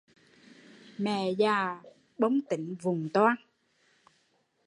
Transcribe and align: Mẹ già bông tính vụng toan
Mẹ 0.97 1.31
già 1.37 1.81
bông 2.17 2.41
tính 2.49 2.75
vụng 2.81 3.09
toan 3.13 3.35